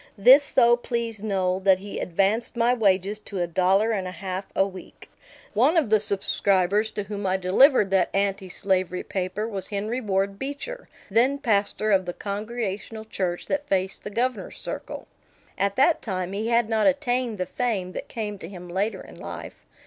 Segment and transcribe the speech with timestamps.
[0.17, 4.45] This so pleased Noel that he advanced my wages to a dollar and a half
[4.55, 5.11] a week.
[5.53, 10.39] One of the subscribers to whom I delivered that anti slavery paper was Henry Ward
[10.39, 15.05] Beecher, then pastor of the Congregational Church that faced the Governor's Circle.
[15.55, 19.19] At that time he had not attained the fame that came to him later in
[19.19, 19.67] life.